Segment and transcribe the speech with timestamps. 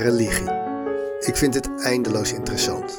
[0.00, 0.50] Religie.
[1.20, 2.98] Ik vind het eindeloos interessant.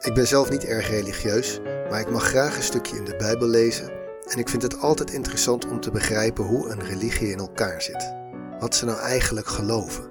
[0.00, 1.60] Ik ben zelf niet erg religieus,
[1.90, 3.90] maar ik mag graag een stukje in de Bijbel lezen
[4.28, 8.14] en ik vind het altijd interessant om te begrijpen hoe een religie in elkaar zit.
[8.58, 10.10] Wat ze nou eigenlijk geloven.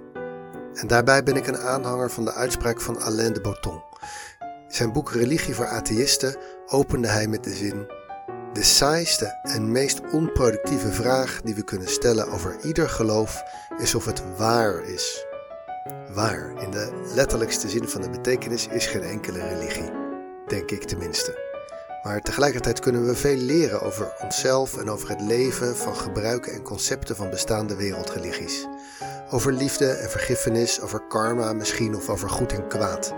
[0.74, 3.84] En daarbij ben ik een aanhanger van de uitspraak van Alain de Botton.
[4.68, 6.38] Zijn boek Religie voor Atheïsten
[6.68, 7.88] opende hij met de zin:
[8.54, 13.44] De saaiste en meest onproductieve vraag die we kunnen stellen over ieder geloof
[13.78, 15.32] is of het waar is.
[16.14, 19.92] Waar, in de letterlijkste zin van de betekenis, is geen enkele religie.
[20.48, 21.42] Denk ik tenminste.
[22.04, 26.62] Maar tegelijkertijd kunnen we veel leren over onszelf en over het leven van gebruiken en
[26.62, 28.68] concepten van bestaande wereldreligies.
[29.30, 33.14] Over liefde en vergiffenis, over karma misschien of over goed en kwaad.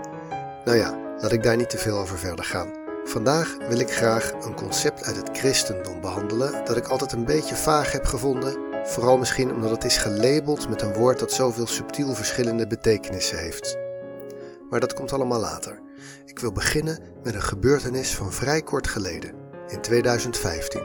[0.64, 2.72] Nou ja, laat ik daar niet te veel over verder gaan.
[3.04, 7.54] Vandaag wil ik graag een concept uit het christendom behandelen dat ik altijd een beetje
[7.54, 12.14] vaag heb gevonden, vooral misschien omdat het is gelabeld met een woord dat zoveel subtiel
[12.14, 13.78] verschillende betekenissen heeft.
[14.70, 15.80] Maar dat komt allemaal later.
[16.24, 19.32] Ik wil beginnen met een gebeurtenis van vrij kort geleden,
[19.68, 20.82] in 2015.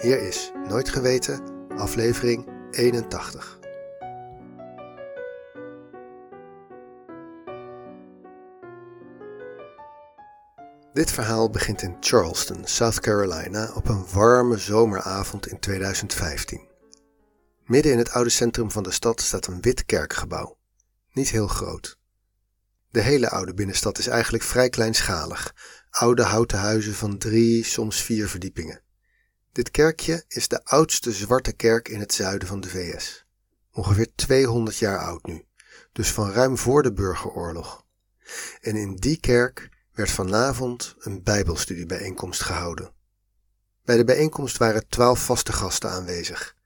[0.00, 1.40] Hier is Nooit Geweten,
[1.76, 3.58] aflevering 81.
[10.92, 16.67] Dit verhaal begint in Charleston, South Carolina, op een warme zomeravond in 2015.
[17.68, 20.58] Midden in het oude centrum van de stad staat een wit kerkgebouw.
[21.12, 21.98] Niet heel groot.
[22.90, 25.54] De hele oude binnenstad is eigenlijk vrij kleinschalig.
[25.90, 28.82] Oude houten huizen van drie, soms vier verdiepingen.
[29.52, 33.26] Dit kerkje is de oudste zwarte kerk in het zuiden van de VS.
[33.72, 35.44] Ongeveer 200 jaar oud nu,
[35.92, 37.84] dus van ruim voor de burgeroorlog.
[38.60, 42.92] En in die kerk werd vanavond een Bijbelstudiebijeenkomst gehouden.
[43.84, 46.56] Bij de bijeenkomst waren twaalf vaste gasten aanwezig.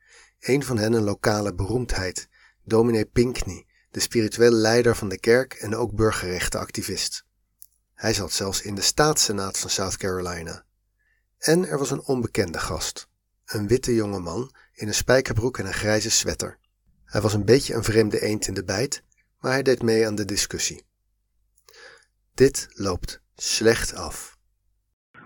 [0.42, 2.28] Een van hen een lokale beroemdheid,
[2.64, 7.24] dominee Pinkney, de spirituele leider van de kerk en ook burgerrechtenactivist.
[7.94, 10.64] Hij zat zelfs in de staatssenaat van South Carolina.
[11.38, 13.08] En er was een onbekende gast,
[13.44, 16.58] een witte jonge man in een spijkerbroek en een grijze sweater.
[17.04, 19.02] Hij was een beetje een vreemde eend in de bijt,
[19.38, 20.84] maar hij deed mee aan de discussie.
[22.34, 24.31] Dit loopt slecht af.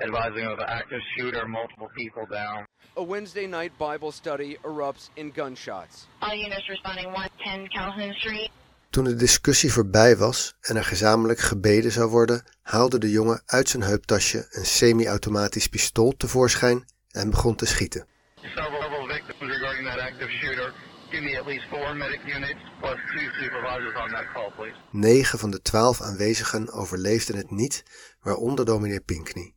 [0.01, 2.67] Advising of an active shooter, multiple people down.
[2.97, 6.07] A Wednesday night Bible study erupts in gunshots.
[6.19, 8.51] All units responding 110 Calhoun Street.
[8.91, 13.69] Toen de discussie voorbij was en er gezamenlijk gebeden zou worden, haalde de jongen uit
[13.69, 18.06] zijn heuptasje een semi-automatisch pistool tevoorschijn en begon te schieten.
[18.35, 20.73] Several, several victims regarding that active shooter.
[21.11, 24.77] Give me at least four medic units plus two supervisors on that call, please.
[24.91, 27.83] Negen van de twaalf aanwezigen overleefden het niet,
[28.21, 29.56] waaronder dominee Pinkney.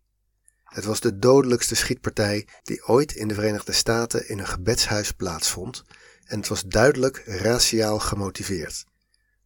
[0.70, 5.84] Het was de dodelijkste schietpartij die ooit in de Verenigde Staten in een gebedshuis plaatsvond
[6.26, 8.86] en het was duidelijk raciaal gemotiveerd.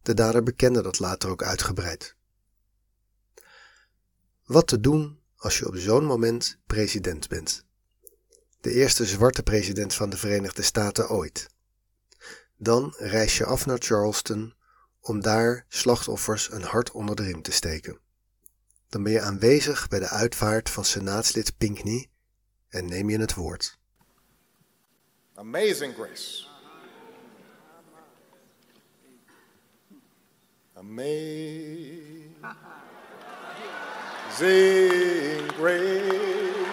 [0.02, 2.16] De dader bekende dat later ook uitgebreid.
[4.44, 7.64] Wat te doen als je op zo'n moment president bent?
[8.60, 11.46] De eerste zwarte president van de Verenigde Staten ooit.
[12.56, 14.54] Dan reis je af naar Charleston
[15.00, 17.98] om daar slachtoffers een hart onder de riem te steken.
[18.94, 22.08] Dan ben je aanwezig bij de uitvaart van senaatslid Pinkney
[22.68, 23.78] en neem je het woord.
[25.34, 26.46] Amazing grace.
[30.74, 32.36] Amazing
[35.56, 36.66] grace.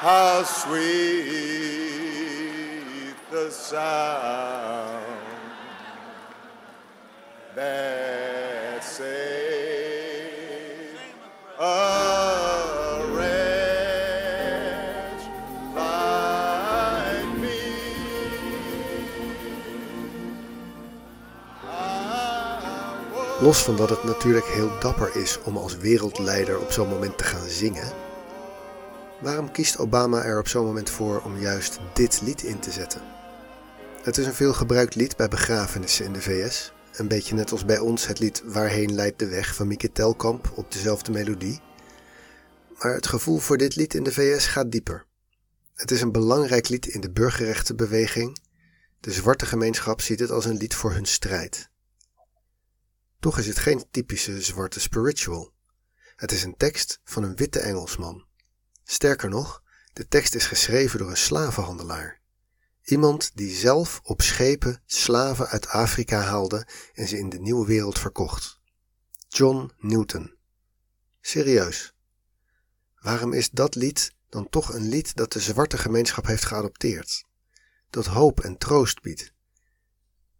[0.00, 0.84] How sweet
[3.30, 4.91] the sound
[23.42, 27.24] Los van dat het natuurlijk heel dapper is om als wereldleider op zo'n moment te
[27.24, 27.92] gaan zingen,
[29.20, 33.00] waarom kiest Obama er op zo'n moment voor om juist dit lied in te zetten?
[34.02, 37.78] Het is een veelgebruikt lied bij begrafenissen in de VS, een beetje net als bij
[37.78, 41.60] ons het lied Waarheen leidt de weg van Mieke Telkamp op dezelfde melodie.
[42.78, 45.06] Maar het gevoel voor dit lied in de VS gaat dieper.
[45.74, 48.38] Het is een belangrijk lied in de burgerrechtenbeweging.
[49.00, 51.70] De zwarte gemeenschap ziet het als een lied voor hun strijd.
[53.22, 55.52] Toch is het geen typische zwarte spiritual.
[56.16, 58.24] Het is een tekst van een witte Engelsman.
[58.84, 62.20] Sterker nog, de tekst is geschreven door een slavenhandelaar.
[62.82, 67.98] Iemand die zelf op schepen slaven uit Afrika haalde en ze in de nieuwe wereld
[67.98, 68.60] verkocht.
[69.28, 70.34] John Newton.
[71.20, 71.94] Serieus.
[73.00, 77.24] Waarom is dat lied dan toch een lied dat de zwarte gemeenschap heeft geadopteerd?
[77.90, 79.32] Dat hoop en troost biedt.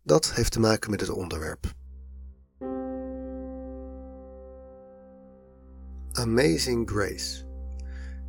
[0.03, 1.81] Dat heeft te maken met het onderwerp.
[6.13, 7.45] Amazing Grace.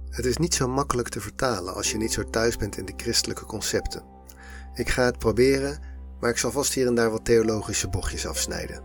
[0.09, 2.93] Het is niet zo makkelijk te vertalen als je niet zo thuis bent in de
[2.97, 4.03] christelijke concepten.
[4.73, 5.79] Ik ga het proberen,
[6.19, 8.83] maar ik zal vast hier en daar wat theologische bochtjes afsnijden.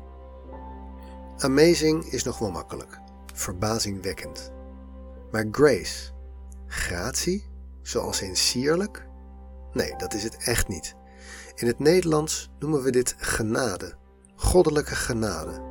[1.36, 2.98] Amazing is nog wel makkelijk,
[3.34, 4.52] verbazingwekkend.
[5.30, 6.12] Maar grace,
[6.66, 7.46] gratie,
[7.82, 9.06] zoals in sierlijk?
[9.72, 10.94] Nee, dat is het echt niet.
[11.54, 13.96] In het Nederlands noemen we dit genade,
[14.34, 15.67] goddelijke genade.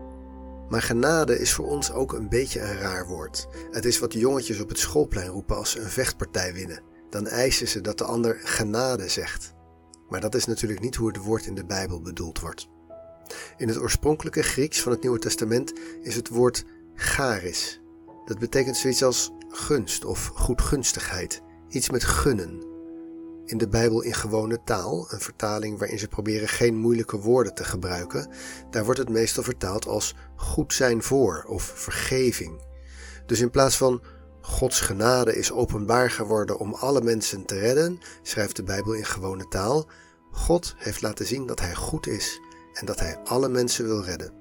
[0.69, 3.47] Maar genade is voor ons ook een beetje een raar woord.
[3.71, 6.81] Het is wat jongetjes op het schoolplein roepen als ze een vechtpartij winnen.
[7.09, 9.53] Dan eisen ze dat de ander genade zegt.
[10.09, 12.67] Maar dat is natuurlijk niet hoe het woord in de Bijbel bedoeld wordt.
[13.57, 16.65] In het oorspronkelijke Grieks van het Nieuwe Testament is het woord
[16.95, 17.81] charis.
[18.25, 22.66] Dat betekent zoiets als gunst of goedgunstigheid, iets met gunnen.
[23.47, 27.63] In de Bijbel in gewone taal, een vertaling waarin ze proberen geen moeilijke woorden te
[27.63, 28.29] gebruiken,
[28.69, 32.61] daar wordt het meestal vertaald als goed zijn voor of vergeving.
[33.25, 34.01] Dus in plaats van
[34.41, 39.47] Gods genade is openbaar geworden om alle mensen te redden, schrijft de Bijbel in gewone
[39.47, 39.87] taal,
[40.31, 42.39] God heeft laten zien dat Hij goed is
[42.73, 44.31] en dat Hij alle mensen wil redden.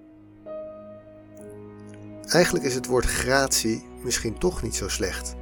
[2.23, 5.35] Eigenlijk is het woord gratie misschien toch niet zo slecht,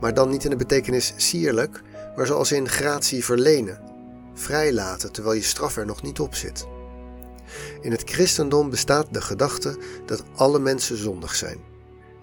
[0.00, 1.82] maar dan niet in de betekenis sierlijk,
[2.16, 3.80] maar zoals in gratie verlenen,
[4.34, 6.66] vrijlaten terwijl je straf er nog niet op zit.
[7.80, 11.58] In het christendom bestaat de gedachte dat alle mensen zondig zijn.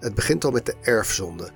[0.00, 1.50] Het begint al met de erfzonde.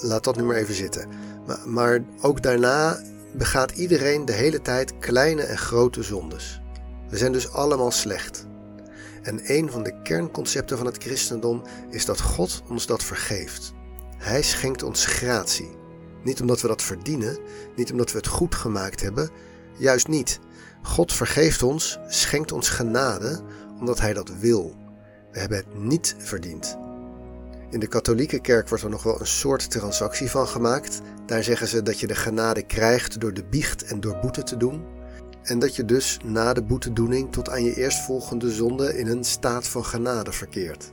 [0.00, 1.08] Laat dat nu maar even zitten.
[1.46, 3.02] Maar, maar ook daarna
[3.32, 6.60] begaat iedereen de hele tijd kleine en grote zondes.
[7.08, 8.46] We zijn dus allemaal slecht.
[9.22, 13.72] En een van de kernconcepten van het christendom is dat God ons dat vergeeft.
[14.16, 15.82] Hij schenkt ons gratie.
[16.24, 17.38] Niet omdat we dat verdienen,
[17.76, 19.30] niet omdat we het goed gemaakt hebben,
[19.76, 20.38] juist niet.
[20.82, 23.40] God vergeeft ons, schenkt ons genade,
[23.80, 24.76] omdat Hij dat wil.
[25.32, 26.76] We hebben het niet verdiend.
[27.70, 31.00] In de katholieke kerk wordt er nog wel een soort transactie van gemaakt.
[31.26, 34.56] Daar zeggen ze dat je de genade krijgt door de biecht en door boete te
[34.56, 34.84] doen.
[35.42, 39.68] En dat je dus na de boetedoening tot aan je eerstvolgende zonde in een staat
[39.68, 40.88] van genade verkeert.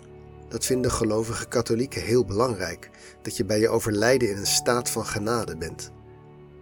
[0.52, 2.90] Dat vinden gelovige katholieken heel belangrijk,
[3.22, 5.92] dat je bij je overlijden in een staat van genade bent.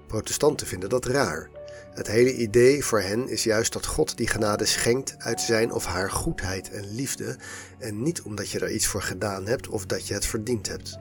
[0.07, 1.49] Protestanten vinden dat raar.
[1.93, 5.85] Het hele idee voor hen is juist dat God die genade schenkt uit zijn of
[5.85, 7.37] haar goedheid en liefde
[7.79, 10.97] en niet omdat je er iets voor gedaan hebt of dat je het verdiend hebt.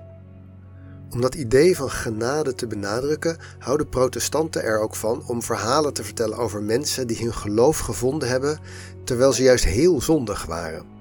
[1.11, 6.05] Om dat idee van genade te benadrukken, houden protestanten er ook van om verhalen te
[6.05, 8.59] vertellen over mensen die hun geloof gevonden hebben
[9.05, 10.98] terwijl ze juist heel zondig waren.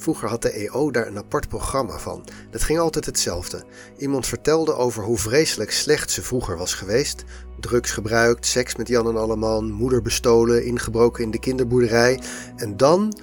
[0.00, 2.24] Vroeger had de EO daar een apart programma van.
[2.50, 3.64] Dat ging altijd hetzelfde.
[3.98, 7.24] Iemand vertelde over hoe vreselijk slecht ze vroeger was geweest.
[7.58, 12.20] Drugs gebruikt, seks met Jan en Alleman, moeder bestolen, ingebroken in de kinderboerderij.
[12.56, 13.18] En dan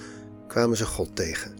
[0.48, 1.56] kwamen ze God tegen.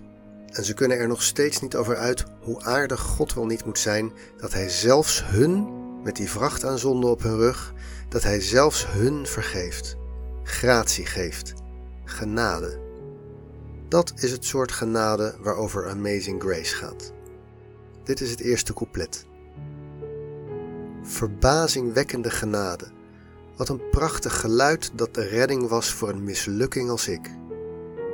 [0.53, 3.79] En ze kunnen er nog steeds niet over uit hoe aardig God wel niet moet
[3.79, 5.69] zijn dat Hij zelfs hun,
[6.03, 7.75] met die vracht aan zonde op hun rug,
[8.09, 9.97] dat Hij zelfs hun vergeeft.
[10.43, 11.55] Gratie geeft.
[12.05, 12.88] Genade.
[13.89, 17.13] Dat is het soort genade waarover Amazing Grace gaat.
[18.05, 19.27] Dit is het eerste couplet.
[21.03, 22.87] Verbazingwekkende genade.
[23.57, 27.31] Wat een prachtig geluid dat de redding was voor een mislukking als ik.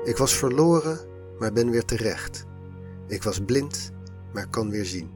[0.05, 0.99] Ik was verloren,
[1.39, 2.45] maar ben weer terecht.
[3.07, 3.91] Ik was blind,
[4.33, 5.11] maar kan weer zien.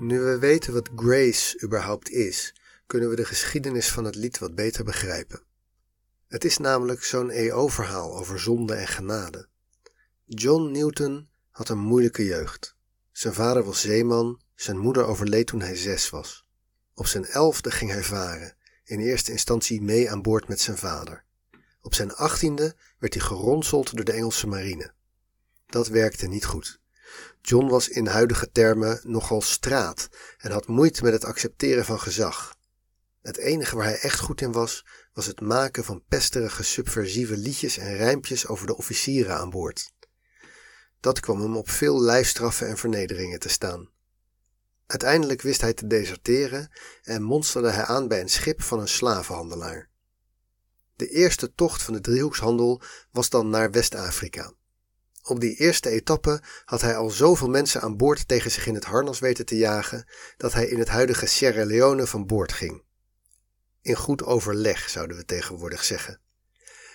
[0.00, 2.54] Nu we weten wat grace überhaupt is,
[2.86, 5.42] kunnen we de geschiedenis van het lied wat beter begrijpen.
[6.28, 9.48] Het is namelijk zo'n EO-verhaal over zonde en genade.
[10.24, 12.76] John Newton had een moeilijke jeugd.
[13.12, 16.46] Zijn vader was zeeman, zijn moeder overleed toen hij zes was.
[16.94, 21.24] Op zijn elfde ging hij varen, in eerste instantie mee aan boord met zijn vader.
[21.80, 24.92] Op zijn achttiende werd hij geronseld door de Engelse marine.
[25.66, 26.80] Dat werkte niet goed.
[27.40, 30.08] John was in huidige termen nogal straat
[30.38, 32.56] en had moeite met het accepteren van gezag.
[33.22, 37.78] Het enige waar hij echt goed in was, was het maken van pesterige subversieve liedjes
[37.78, 39.92] en rijmpjes over de officieren aan boord.
[41.00, 43.90] Dat kwam hem op veel lijfstraffen en vernederingen te staan.
[44.86, 46.72] Uiteindelijk wist hij te deserteren
[47.02, 49.88] en monsterde hij aan bij een schip van een slavenhandelaar.
[50.96, 54.52] De eerste tocht van de driehoekshandel was dan naar West-Afrika.
[55.28, 58.84] Op die eerste etappe had hij al zoveel mensen aan boord tegen zich in het
[58.84, 62.82] harnas weten te jagen dat hij in het huidige Sierra Leone van boord ging.
[63.82, 66.20] In goed overleg, zouden we tegenwoordig zeggen.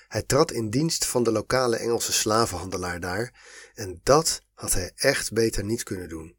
[0.08, 3.42] Hij trad in dienst van de lokale Engelse slavenhandelaar daar
[3.74, 6.36] en dat had hij echt beter niet kunnen doen.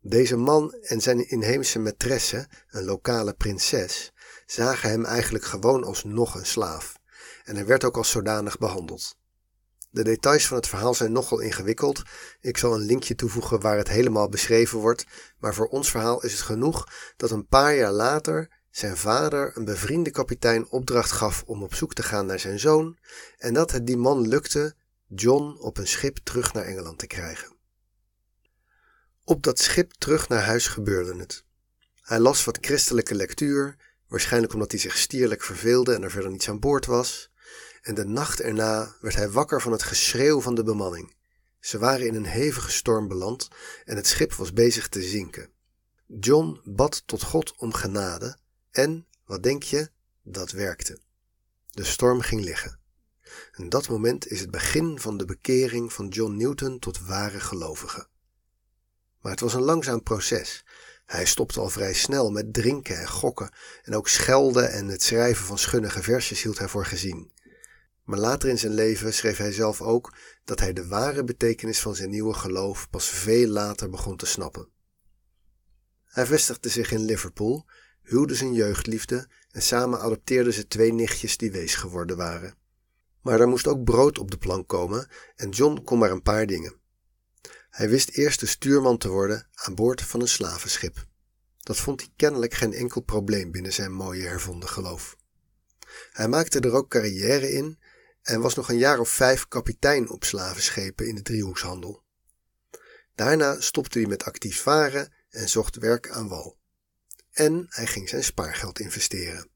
[0.00, 4.12] Deze man en zijn inheemse maîtresse, een lokale prinses,
[4.46, 6.96] zagen hem eigenlijk gewoon als nog een slaaf.
[7.44, 9.17] En hij werd ook als zodanig behandeld.
[9.90, 12.02] De details van het verhaal zijn nogal ingewikkeld.
[12.40, 15.06] Ik zal een linkje toevoegen waar het helemaal beschreven wordt,
[15.38, 19.64] maar voor ons verhaal is het genoeg dat een paar jaar later zijn vader een
[19.64, 22.98] bevriende kapitein opdracht gaf om op zoek te gaan naar zijn zoon
[23.38, 24.74] en dat het die man lukte
[25.06, 27.56] John op een schip terug naar Engeland te krijgen.
[29.24, 31.44] Op dat schip terug naar huis gebeurde het.
[32.00, 33.76] Hij las wat christelijke lectuur,
[34.08, 37.30] waarschijnlijk omdat hij zich stierlijk verveelde en er verder niets aan boord was.
[37.82, 41.16] En de nacht erna werd hij wakker van het geschreeuw van de bemanning.
[41.60, 43.48] Ze waren in een hevige storm beland
[43.84, 45.50] en het schip was bezig te zinken.
[46.20, 48.38] John bad tot God om genade
[48.70, 49.90] en, wat denk je,
[50.22, 51.00] dat werkte.
[51.70, 52.78] De storm ging liggen.
[53.52, 58.08] En dat moment is het begin van de bekering van John Newton tot ware gelovige.
[59.20, 60.64] Maar het was een langzaam proces.
[61.06, 65.46] Hij stopte al vrij snel met drinken en gokken en ook schelden en het schrijven
[65.46, 67.32] van schunnige versjes hield hij voor gezien.
[68.08, 71.94] Maar later in zijn leven schreef hij zelf ook dat hij de ware betekenis van
[71.94, 74.68] zijn nieuwe geloof pas veel later begon te snappen.
[76.04, 77.66] Hij vestigde zich in Liverpool,
[78.02, 82.54] huwde zijn jeugdliefde en samen adopteerden ze twee nichtjes die wees geworden waren.
[83.22, 86.46] Maar er moest ook brood op de plank komen en John kon maar een paar
[86.46, 86.74] dingen.
[87.70, 91.06] Hij wist eerst de stuurman te worden aan boord van een slavenschip.
[91.58, 95.16] Dat vond hij kennelijk geen enkel probleem binnen zijn mooie hervonden geloof.
[96.12, 97.78] Hij maakte er ook carrière in
[98.28, 102.02] en was nog een jaar of vijf kapitein op slavenschepen in de driehoekshandel.
[103.14, 106.58] Daarna stopte hij met actief varen en zocht werk aan wal.
[107.30, 109.48] En hij ging zijn spaargeld investeren.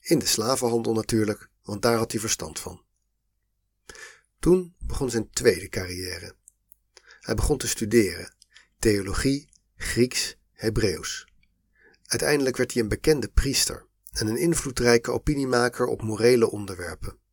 [0.00, 2.84] In de slavenhandel natuurlijk, want daar had hij verstand van.
[4.38, 6.34] Toen begon zijn tweede carrière.
[7.20, 8.34] Hij begon te studeren:
[8.78, 11.26] theologie, Grieks, Hebreeuws.
[12.02, 17.24] Uiteindelijk werd hij een bekende priester en een invloedrijke opiniemaker op morele onderwerpen.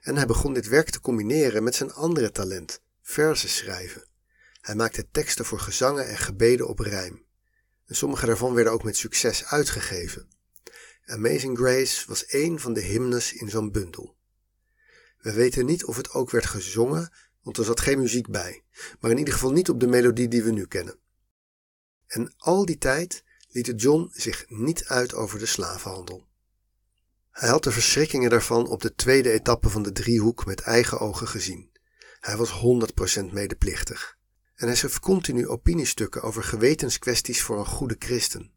[0.00, 4.08] En hij begon dit werk te combineren met zijn andere talent, verzen schrijven.
[4.60, 7.26] Hij maakte teksten voor gezangen en gebeden op rijm.
[7.86, 10.28] En sommige daarvan werden ook met succes uitgegeven.
[11.04, 14.16] Amazing Grace was één van de hymnes in zo'n bundel.
[15.18, 17.12] We weten niet of het ook werd gezongen,
[17.42, 18.62] want er zat geen muziek bij,
[19.00, 20.98] maar in ieder geval niet op de melodie die we nu kennen.
[22.06, 26.26] En al die tijd liet John zich niet uit over de slavenhandel.
[27.38, 31.28] Hij had de verschrikkingen daarvan op de tweede etappe van de driehoek met eigen ogen
[31.28, 31.70] gezien.
[32.20, 32.50] Hij was
[33.20, 34.16] 100% medeplichtig.
[34.54, 38.52] En hij schreef continu opiniestukken over gewetenskwesties voor een goede christen.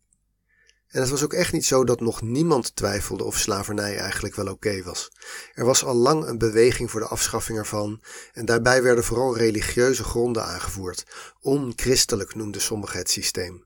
[0.88, 4.47] En het was ook echt niet zo dat nog niemand twijfelde of slavernij eigenlijk wel
[4.47, 5.11] oké was.
[5.53, 8.01] Er was al lang een beweging voor de afschaffing ervan
[8.33, 11.05] en daarbij werden vooral religieuze gronden aangevoerd.
[11.39, 13.65] Onchristelijk noemde sommigen het systeem.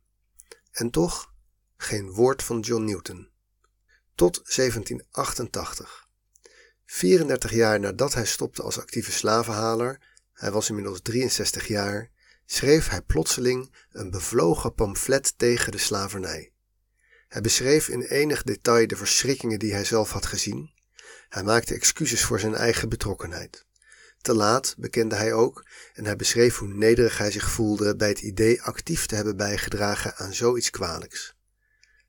[0.72, 1.34] En toch
[1.77, 3.34] geen woord van John Newton.
[4.15, 6.07] Tot 1788.
[6.86, 10.01] 34 jaar nadat hij stopte als actieve slavenhaler,
[10.34, 12.12] hij was inmiddels 63 jaar,
[12.45, 16.53] schreef hij plotseling een bevlogen pamflet tegen de slavernij.
[17.27, 20.74] Hij beschreef in enig detail de verschrikkingen die hij zelf had gezien.
[21.29, 23.65] Hij maakte excuses voor zijn eigen betrokkenheid.
[24.22, 28.22] Te laat bekende hij ook en hij beschreef hoe nederig hij zich voelde bij het
[28.22, 31.35] idee actief te hebben bijgedragen aan zoiets kwalijks.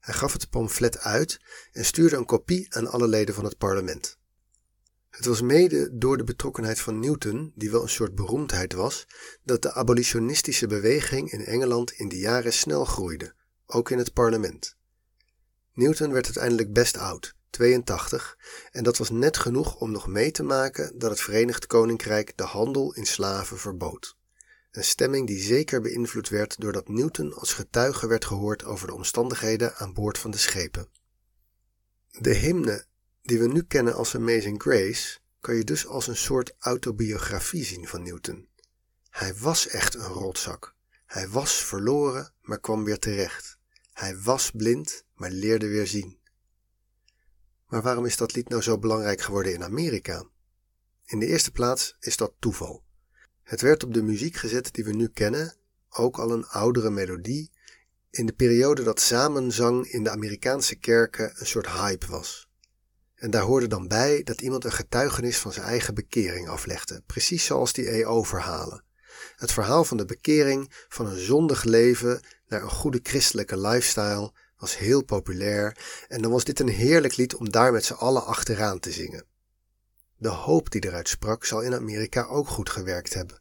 [0.06, 1.40] Hij gaf het pamflet uit
[1.72, 4.18] en stuurde een kopie aan alle leden van het parlement.
[5.10, 9.06] Het was mede door de betrokkenheid van Newton, die wel een soort beroemdheid was,
[9.42, 13.34] dat de abolitionistische beweging in Engeland in die jaren snel groeide,
[13.66, 14.76] ook in het parlement.
[15.72, 18.38] Newton werd uiteindelijk best oud, 82,
[18.70, 22.44] en dat was net genoeg om nog mee te maken dat het Verenigd Koninkrijk de
[22.44, 24.16] handel in slaven verbood.
[24.76, 29.76] Een stemming die zeker beïnvloed werd doordat Newton als getuige werd gehoord over de omstandigheden
[29.76, 30.88] aan boord van de schepen.
[32.10, 32.86] De hymne
[33.22, 37.86] die we nu kennen als Amazing Grace kan je dus als een soort autobiografie zien
[37.86, 38.48] van Newton.
[39.10, 40.74] Hij was echt een rotzak.
[41.06, 43.58] Hij was verloren, maar kwam weer terecht.
[43.92, 46.18] Hij was blind, maar leerde weer zien.
[47.66, 50.26] Maar waarom is dat lied nou zo belangrijk geworden in Amerika?
[51.04, 52.85] In de eerste plaats is dat toeval.
[53.46, 55.54] Het werd op de muziek gezet die we nu kennen,
[55.88, 57.50] ook al een oudere melodie,
[58.10, 62.48] in de periode dat samenzang in de Amerikaanse kerken een soort hype was.
[63.14, 67.44] En daar hoorde dan bij dat iemand een getuigenis van zijn eigen bekering aflegde, precies
[67.44, 68.84] zoals die EO-verhalen.
[69.36, 74.78] Het verhaal van de bekering van een zondig leven naar een goede christelijke lifestyle was
[74.78, 75.76] heel populair
[76.08, 79.26] en dan was dit een heerlijk lied om daar met z'n allen achteraan te zingen.
[80.18, 83.40] De hoop die eruit sprak zal in Amerika ook goed gewerkt hebben.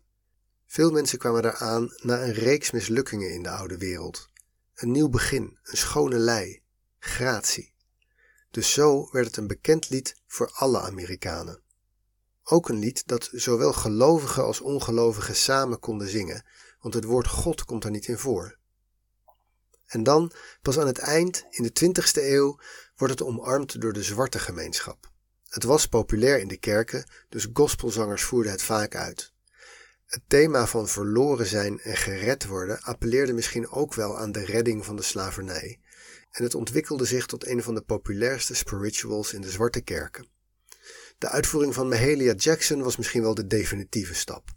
[0.66, 4.30] Veel mensen kwamen daar aan na een reeks mislukkingen in de oude wereld.
[4.76, 6.62] Een nieuw begin, een schone lei,
[7.00, 7.74] gratie.
[8.52, 11.62] Dus zo werd het een bekend lied voor alle Amerikanen.
[12.44, 16.46] Ook een lied dat zowel gelovigen als ongelovigen samen konden zingen,
[16.80, 18.58] want het woord God komt er niet in voor.
[19.86, 22.60] En dan, pas aan het eind, in de 20ste eeuw,
[22.96, 25.14] wordt het omarmd door de zwarte gemeenschap.
[25.56, 29.34] Het was populair in de kerken, dus gospelzangers voerden het vaak uit.
[30.06, 34.86] Het thema van verloren zijn en gered worden appelleerde misschien ook wel aan de redding
[34.86, 35.80] van de slavernij,
[36.32, 40.28] en het ontwikkelde zich tot een van de populairste spirituals in de zwarte kerken.
[41.18, 44.54] De uitvoering van Mahalia Jackson was misschien wel de definitieve stap.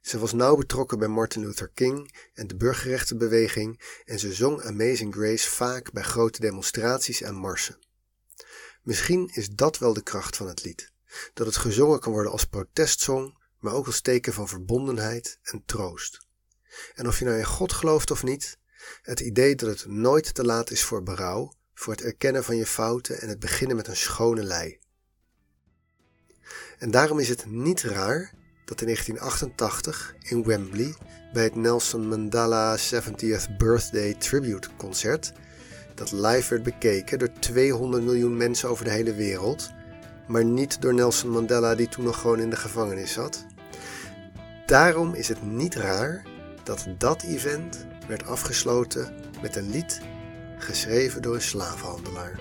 [0.00, 5.14] Ze was nauw betrokken bij Martin Luther King en de burgerrechtenbeweging en ze zong Amazing
[5.14, 7.78] Grace vaak bij grote demonstraties en marsen.
[8.82, 10.92] Misschien is dat wel de kracht van het lied:
[11.34, 16.26] dat het gezongen kan worden als protestsong, maar ook als teken van verbondenheid en troost.
[16.94, 18.58] En of je nou in God gelooft of niet,
[19.02, 22.66] het idee dat het nooit te laat is voor berouw, voor het erkennen van je
[22.66, 24.78] fouten en het beginnen met een schone lei.
[26.78, 28.34] En daarom is het niet raar
[28.64, 30.94] dat in 1988 in Wembley
[31.32, 35.32] bij het Nelson Mandela 70th Birthday Tribute Concert,
[36.02, 39.70] dat live werd bekeken door 200 miljoen mensen over de hele wereld,
[40.26, 43.46] maar niet door Nelson Mandela die toen nog gewoon in de gevangenis zat.
[44.66, 46.22] Daarom is het niet raar
[46.64, 50.00] dat dat event werd afgesloten met een lied
[50.58, 52.40] geschreven door een slavenhandelaar.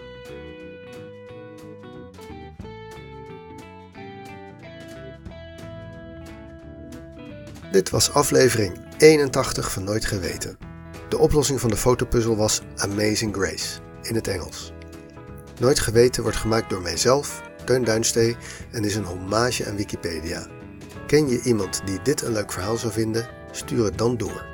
[7.71, 10.70] Dit was aflevering 81 van Nooit Geweten.
[11.11, 14.73] De oplossing van de fotopuzzel was Amazing Grace in het Engels.
[15.59, 18.35] Nooit Geweten wordt gemaakt door mijzelf, Teun Duinstee
[18.71, 20.47] en is een hommage aan Wikipedia.
[21.07, 23.27] Ken je iemand die dit een leuk verhaal zou vinden?
[23.51, 24.45] Stuur het dan door.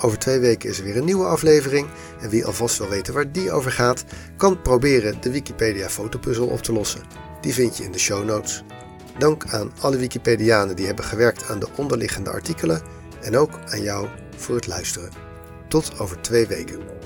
[0.00, 1.88] Over twee weken is er weer een nieuwe aflevering
[2.20, 4.04] en wie alvast wil weten waar die over gaat,
[4.36, 7.02] kan proberen de Wikipedia fotopuzzel op te lossen.
[7.40, 8.62] Die vind je in de show notes.
[9.18, 12.82] Dank aan alle Wikipedianen die hebben gewerkt aan de onderliggende artikelen
[13.20, 15.27] en ook aan jou voor het luisteren.
[15.68, 16.97] Tot over twee weken.